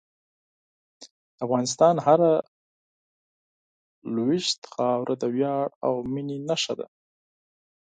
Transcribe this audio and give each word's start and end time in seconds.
د 1.01 1.03
افغانستان 1.45 1.95
هره 2.05 2.31
لویشت 4.15 4.61
خاوره 4.73 5.15
د 5.21 5.23
ویاړ 5.35 5.67
او 5.85 5.93
مینې 6.11 6.37
نښه 6.49 6.73
ده. 6.79 6.87